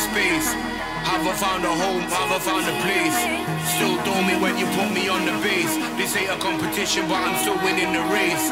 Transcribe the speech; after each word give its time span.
space. 0.00 0.48
Haven't 1.04 1.36
found 1.36 1.64
a 1.64 1.72
home, 1.72 2.04
haven't 2.08 2.42
found 2.42 2.64
a 2.64 2.74
place. 2.80 3.18
Still 3.76 3.96
do 4.04 4.14
me 4.24 4.34
when 4.40 4.56
you 4.56 4.66
put 4.72 4.88
me 4.92 5.08
on 5.12 5.24
the 5.28 5.36
base. 5.44 5.76
This 6.00 6.16
ain't 6.16 6.32
a 6.32 6.38
competition, 6.40 7.04
but 7.08 7.20
I'm 7.20 7.36
still 7.44 7.58
winning 7.60 7.92
the 7.92 8.04
race. 8.08 8.48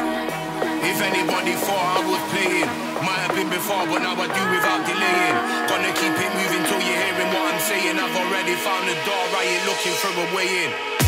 If 0.85 0.97
anybody 1.01 1.53
thought 1.57 1.85
I 1.97 2.01
was 2.05 2.21
playing, 2.29 2.69
might 3.01 3.21
have 3.25 3.33
been 3.33 3.49
before, 3.49 3.85
but 3.89 4.05
now 4.05 4.13
I 4.13 4.27
do 4.29 4.43
without 4.53 4.81
delaying. 4.85 5.37
Gonna 5.69 5.93
keep 5.97 6.13
it 6.13 6.31
moving 6.37 6.63
till 6.69 6.81
you're 6.85 7.01
hearing 7.01 7.29
what 7.33 7.43
I'm 7.49 7.61
saying. 7.65 7.97
I've 7.97 8.15
already 8.15 8.55
found 8.61 8.85
the 8.85 8.97
door, 9.07 9.23
I 9.33 9.43
ain't 9.49 9.65
looking 9.65 9.95
for 9.97 10.11
a 10.13 10.27
way 10.35 10.47
in. 10.65 10.98